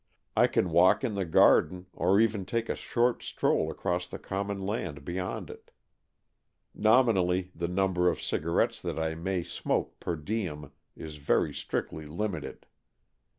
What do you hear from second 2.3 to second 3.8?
take a short stroll